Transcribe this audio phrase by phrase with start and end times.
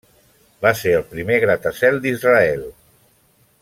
[0.65, 2.69] Va ser el primer gratacel d'Israel.